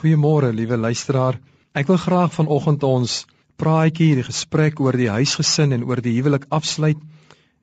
Goeiemôre, 0.00 0.48
liewe 0.56 0.78
luisteraar. 0.80 1.36
Ek 1.76 1.90
wil 1.90 1.98
graag 2.00 2.30
vanoggend 2.32 2.84
ons 2.88 3.26
praatjie, 3.60 4.14
die 4.16 4.24
gesprek 4.24 4.78
oor 4.80 4.96
die 4.96 5.10
huisgesin 5.12 5.76
en 5.76 5.84
oor 5.84 6.00
die 6.00 6.14
huwelik 6.14 6.46
afsluit 6.56 7.02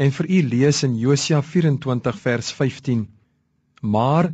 en 0.00 0.14
vir 0.16 0.30
u 0.38 0.38
lees 0.54 0.80
in 0.88 0.94
Josua 0.96 1.42
24 1.44 2.22
vers 2.22 2.48
15. 2.56 3.02
Maar 3.84 4.30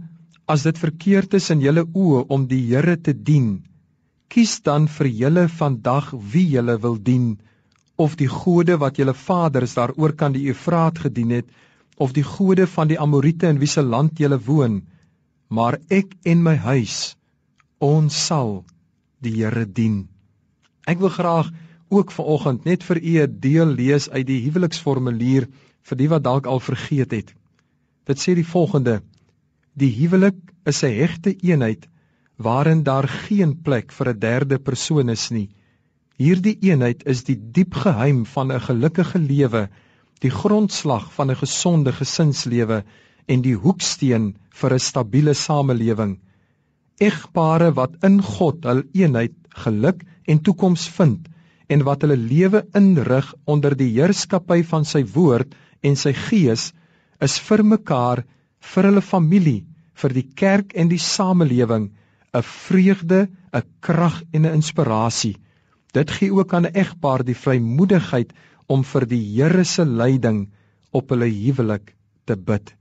as 0.46 0.68
dit 0.68 0.78
verkeerd 0.78 1.34
is 1.40 1.50
in 1.50 1.66
julle 1.66 1.88
oë 1.90 2.22
om 2.36 2.46
die 2.46 2.60
Here 2.68 2.94
te 3.02 3.16
dien, 3.32 3.50
kies 4.30 4.60
dan 4.62 4.86
vir 4.86 5.10
julle 5.24 5.48
vandag 5.58 6.14
wie 6.14 6.46
julle 6.54 6.78
wil 6.86 7.02
dien 7.10 7.28
of 7.98 8.14
die 8.14 8.30
gode 8.30 8.78
wat 8.78 9.02
julle 9.02 9.18
vaders 9.26 9.74
daaroor 9.74 10.14
kan 10.14 10.38
die 10.38 10.46
Efraat 10.54 11.02
gedien 11.08 11.34
het 11.40 11.50
of 11.98 12.14
die 12.14 12.28
gode 12.38 12.70
van 12.78 12.94
die 12.94 13.02
Amorite 13.02 13.50
in 13.50 13.58
wie 13.58 13.74
se 13.74 13.82
land 13.82 14.22
jy 14.22 14.30
woon, 14.46 14.84
maar 15.50 15.82
ek 15.90 16.14
en 16.22 16.46
my 16.46 16.60
huis 16.70 17.17
ons 17.78 18.26
sal 18.26 18.64
die 19.22 19.34
Here 19.38 19.66
dien. 19.66 20.08
Ek 20.86 20.98
wil 20.98 21.12
graag 21.14 21.50
ook 21.88 22.12
vanoggend 22.12 22.64
net 22.64 22.82
vir 22.82 22.98
u 23.02 23.12
'n 23.22 23.40
deel 23.40 23.66
lees 23.66 24.08
uit 24.10 24.26
die 24.26 24.40
huweliksformulier 24.44 25.48
vir 25.82 25.96
die 25.96 26.08
wat 26.08 26.24
dalk 26.24 26.46
al 26.46 26.60
vergeet 26.60 27.12
het. 27.12 27.34
Dit 28.04 28.18
sê 28.18 28.34
die 28.34 28.50
volgende: 28.54 29.02
Die 29.74 29.92
huwelik 30.00 30.38
is 30.64 30.82
'n 30.82 30.92
hegte 30.92 31.36
eenheid 31.42 31.88
waarin 32.36 32.82
daar 32.82 33.08
geen 33.08 33.62
plek 33.62 33.92
vir 33.92 34.08
'n 34.08 34.18
derde 34.18 34.58
persoon 34.58 35.08
is 35.08 35.30
nie. 35.30 35.48
Hierdie 36.16 36.58
eenheid 36.60 37.02
is 37.06 37.24
die 37.24 37.38
diep 37.52 37.74
geheim 37.74 38.26
van 38.26 38.52
'n 38.52 38.60
gelukkige 38.60 39.18
lewe 39.18 39.68
die 40.20 40.30
grondslag 40.30 41.12
van 41.14 41.30
'n 41.30 41.36
gesonde 41.36 41.92
gesinslewe 41.92 42.84
en 43.26 43.42
die 43.42 43.54
hoeksteen 43.54 44.36
vir 44.50 44.74
'n 44.74 44.78
stabiele 44.78 45.34
samelewing. 45.34 46.18
Egpare 46.98 47.70
wat 47.78 47.94
in 48.06 48.18
God 48.22 48.64
hul 48.66 48.82
eenheid, 48.96 49.34
geluk 49.64 50.02
en 50.26 50.40
toekoms 50.42 50.88
vind 50.96 51.28
en 51.68 51.84
wat 51.86 52.02
hulle 52.02 52.16
lewe 52.18 52.64
inrig 52.78 53.28
onder 53.46 53.76
die 53.78 53.90
heerskappy 53.92 54.62
van 54.66 54.86
sy 54.88 55.04
woord 55.14 55.54
en 55.84 55.98
sy 56.00 56.14
gees, 56.16 56.72
is 57.22 57.36
vir 57.48 57.62
mekaar, 57.62 58.24
vir 58.72 58.88
hulle 58.88 59.02
familie, 59.04 59.60
vir 59.94 60.14
die 60.16 60.26
kerk 60.42 60.74
en 60.74 60.90
die 60.90 61.02
samelewing 61.02 61.90
'n 62.34 62.42
vreugde, 62.42 63.28
'n 63.52 63.62
krag 63.80 64.22
en 64.32 64.46
'n 64.46 64.56
inspirasie. 64.58 65.36
Dit 65.92 66.10
gee 66.10 66.32
ook 66.32 66.54
aan 66.54 66.66
'n 66.66 66.74
egpaar 66.74 67.24
die 67.24 67.38
vrymoedigheid 67.44 68.32
om 68.66 68.82
vir 68.84 69.06
die 69.06 69.22
Here 69.36 69.64
se 69.64 69.84
leiding 69.84 70.48
op 70.92 71.10
hulle 71.10 71.28
huwelik 71.30 71.94
te 72.26 72.36
bid. 72.36 72.74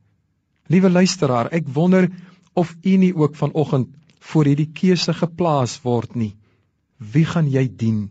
Liewe 0.67 0.89
luisteraar, 0.89 1.47
ek 1.51 1.67
wonder 1.67 2.09
of 2.53 2.75
u 2.83 2.97
nie 2.97 3.13
ook 3.15 3.35
vanoggend 3.35 3.87
voor 4.19 4.49
hierdie 4.49 4.69
keuse 4.73 5.13
geplaas 5.13 5.77
word 5.83 6.15
nie. 6.15 6.33
Wie 6.97 7.25
gaan 7.25 7.49
jy 7.49 7.67
dien? 7.67 8.07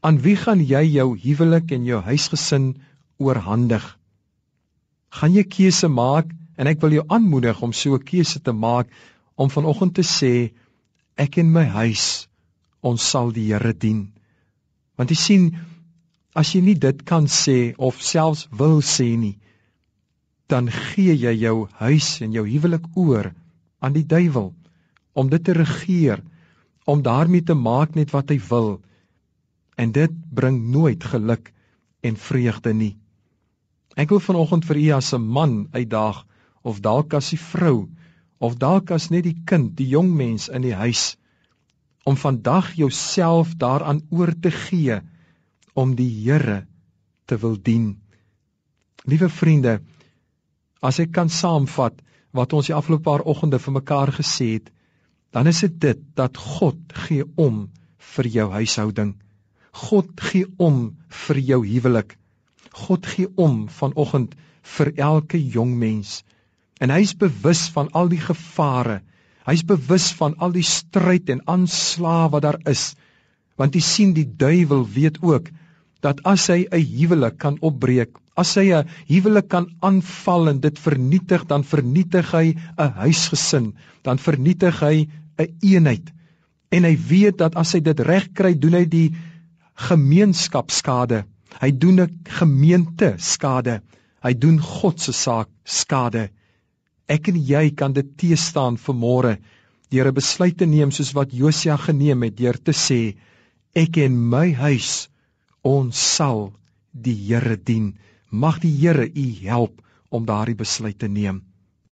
Aan 0.00 0.20
wie 0.22 0.36
gaan 0.36 0.62
jy 0.64 0.82
jou 0.96 1.08
huwelik 1.18 1.72
en 1.72 1.84
jou 1.84 2.00
huisgesin 2.02 2.74
oorhandig? 3.18 3.84
Gaan 5.10 5.34
jy 5.34 5.44
keuse 5.44 5.88
maak 5.88 6.32
en 6.56 6.66
ek 6.70 6.80
wil 6.80 6.98
jou 6.98 7.04
aanmoedig 7.08 7.62
om 7.62 7.72
so 7.72 7.94
'n 7.94 8.04
keuse 8.04 8.40
te 8.40 8.52
maak 8.52 8.88
om 9.36 9.50
vanoggend 9.50 9.94
te 9.94 10.02
sê 10.02 10.52
ek 11.16 11.38
en 11.38 11.52
my 11.52 11.64
huis 11.64 12.28
ons 12.82 13.10
sal 13.10 13.32
die 13.32 13.52
Here 13.52 13.72
dien. 13.72 14.12
Want 14.96 15.10
jy 15.10 15.16
sien 15.16 15.56
As 16.36 16.52
jy 16.52 16.60
nie 16.60 16.76
dit 16.76 16.98
kan 17.08 17.26
sê 17.32 17.72
of 17.88 18.02
selfs 18.04 18.44
wil 18.60 18.82
sê 18.84 19.06
nie, 19.16 19.38
dan 20.52 20.68
gee 20.68 21.14
jy 21.16 21.32
jou 21.40 21.56
huis 21.80 22.08
en 22.26 22.34
jou 22.36 22.44
huwelik 22.44 22.84
oor 23.00 23.30
aan 23.80 23.96
die 23.96 24.04
duiwel 24.04 24.50
om 25.16 25.30
dit 25.32 25.44
te 25.44 25.56
regeer, 25.56 26.22
om 26.84 27.02
daarmee 27.02 27.42
te 27.42 27.56
maak 27.56 27.96
net 27.98 28.12
wat 28.14 28.30
hy 28.30 28.38
wil. 28.48 28.70
En 29.80 29.92
dit 29.92 30.12
bring 30.34 30.60
nooit 30.72 31.04
geluk 31.04 31.50
en 32.06 32.16
vreugde 32.16 32.72
nie. 32.76 32.94
Ek 33.96 34.12
wil 34.12 34.20
vanoggend 34.20 34.66
vir 34.68 34.76
u 34.76 34.88
as 35.00 35.12
'n 35.16 35.24
man 35.38 35.54
uitdaag 35.72 36.24
of 36.62 36.80
dalk 36.84 37.14
as 37.14 37.32
'n 37.32 37.42
vrou 37.52 37.88
of 38.38 38.58
dalk 38.60 38.90
as 38.90 39.10
net 39.10 39.24
die 39.24 39.38
kind, 39.44 39.76
die 39.76 39.88
jong 39.88 40.12
mens 40.14 40.48
in 40.48 40.62
die 40.62 40.76
huis 40.76 41.16
om 42.06 42.16
vandag 42.16 42.72
jouself 42.78 43.56
daaraan 43.58 44.00
oor 44.10 44.30
te 44.40 44.50
gee 44.50 45.00
om 45.74 45.94
die 45.98 46.10
Here 46.22 46.66
te 47.26 47.38
wil 47.38 47.56
dien. 47.62 47.96
Liewe 49.04 49.28
vriende, 49.28 49.80
as 50.80 51.00
ek 51.02 51.10
kan 51.12 51.28
saamvat 51.28 51.98
wat 52.30 52.52
ons 52.52 52.66
die 52.70 52.76
afgelope 52.76 53.02
paar 53.08 53.24
oggende 53.26 53.58
vir 53.58 53.72
mekaar 53.72 54.12
gesê 54.12 54.52
het, 54.54 54.70
dan 55.36 55.50
is 55.50 55.60
dit 55.60 55.80
dit 55.80 55.98
dat 56.16 56.38
God 56.40 56.78
gee 57.06 57.24
om 57.36 57.66
vir 58.16 58.28
jou 58.32 58.46
huishouding. 58.54 59.10
God 59.76 60.22
gee 60.30 60.46
om 60.56 60.78
vir 61.26 61.40
jou 61.50 61.58
huwelik. 61.66 62.14
God 62.86 63.04
gee 63.04 63.28
om 63.36 63.66
vanoggend 63.68 64.32
vir 64.76 64.92
elke 64.96 65.36
jong 65.36 65.74
mens. 65.76 66.22
En 66.80 66.88
hy 66.92 67.02
is 67.04 67.12
bewus 67.20 67.66
van 67.74 67.90
al 67.92 68.08
die 68.08 68.22
gevare. 68.22 69.02
Hy's 69.44 69.64
bewus 69.68 70.08
van 70.16 70.38
al 70.40 70.56
die 70.56 70.64
stryd 70.64 71.28
en 71.34 71.44
aanslae 71.44 72.30
wat 72.32 72.46
daar 72.46 72.60
is. 72.72 72.94
Want 73.60 73.76
jy 73.76 73.84
sien 73.84 74.16
die 74.16 74.24
duiwel 74.24 74.86
weet 74.96 75.20
ook 75.20 75.52
dat 76.00 76.24
as 76.24 76.48
hy 76.48 76.64
'n 76.64 76.80
huwelik 76.96 77.36
kan 77.36 77.60
opbreek, 77.60 78.16
as 78.36 78.54
hy 78.56 78.72
'n 78.72 78.88
huwelik 79.08 79.48
kan 79.48 79.68
aanval 79.80 80.48
en 80.48 80.60
dit 80.60 80.78
vernietig, 80.78 81.44
dan 81.44 81.64
vernietig 81.64 82.32
hy 82.32 82.56
'n 82.56 82.92
huisgesin, 83.04 83.74
dan 84.02 84.18
vernietig 84.18 84.80
hy 84.80 85.08
'n 85.38 85.42
een 85.42 85.56
eenheid. 85.60 86.12
En 86.70 86.84
hy 86.84 86.96
weet 87.08 87.38
dat 87.38 87.54
as 87.56 87.72
hy 87.72 87.80
dit 87.80 88.00
reg 88.00 88.32
kry, 88.32 88.54
doen 88.54 88.74
hy 88.74 88.84
die 88.84 89.14
gemeenskap 89.88 90.70
skade. 90.70 91.24
Hy 91.60 91.70
doen 91.70 92.00
'n 92.00 92.20
gemeente 92.24 93.14
skade. 93.18 93.82
Hy 94.22 94.32
doen 94.34 94.58
God 94.60 95.00
se 95.00 95.12
saak 95.12 95.48
skade. 95.64 96.30
Ek 97.08 97.28
en 97.28 97.36
jy 97.36 97.70
kan 97.70 97.92
dit 97.92 98.16
teestaan 98.18 98.76
vir 98.76 98.94
môre 98.94 99.38
deur 99.90 100.08
'n 100.08 100.14
besluit 100.14 100.56
te 100.58 100.66
neem 100.66 100.90
soos 100.90 101.12
wat 101.14 101.32
Josia 101.32 101.76
geneem 101.76 102.22
het 102.22 102.36
deur 102.36 102.58
te 102.58 102.72
sê 102.72 103.16
ek 103.74 103.98
en 103.98 104.16
my 104.30 104.52
huis 104.52 105.08
ons 105.62 105.94
sal 106.16 106.52
die 106.92 107.14
Here 107.14 107.56
dien. 107.56 107.98
Mag 108.30 108.58
die 108.60 108.74
Here 108.80 109.06
u 109.06 109.26
help 109.46 109.82
om 110.10 110.26
daardie 110.26 110.56
besluit 110.56 110.98
te 110.98 111.08
neem. 111.08 111.42